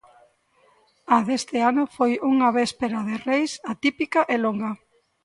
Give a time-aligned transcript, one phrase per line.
[1.15, 4.71] A deste ano foi unha véspera de Reis atípica e longa.